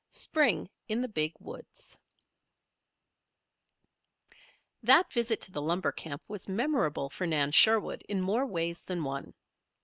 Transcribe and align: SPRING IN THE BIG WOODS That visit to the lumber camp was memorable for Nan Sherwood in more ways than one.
SPRING 0.09 0.67
IN 0.87 0.99
THE 1.03 1.07
BIG 1.07 1.35
WOODS 1.39 1.95
That 4.81 5.13
visit 5.13 5.39
to 5.41 5.51
the 5.51 5.61
lumber 5.61 5.91
camp 5.91 6.23
was 6.27 6.49
memorable 6.49 7.11
for 7.11 7.27
Nan 7.27 7.51
Sherwood 7.51 8.01
in 8.09 8.19
more 8.19 8.47
ways 8.47 8.81
than 8.81 9.03
one. 9.03 9.35